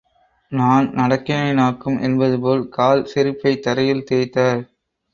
[0.51, 4.61] நான் நடக்கிறேனாக்கும் என்பதுபோல், கால் செருப்பைத் தரையில் தேய்த்தார்.